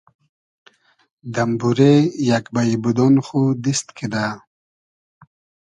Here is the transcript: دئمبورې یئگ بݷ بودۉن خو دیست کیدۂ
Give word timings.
دئمبورې 1.33 1.93
یئگ 2.29 2.45
بݷ 2.53 2.69
بودۉن 2.81 3.15
خو 3.25 3.39
دیست 3.63 3.87
کیدۂ 3.97 4.25